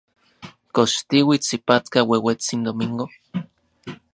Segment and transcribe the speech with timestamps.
[0.75, 3.05] ¿Kox tiuits ipatka ueuetsin Domingo?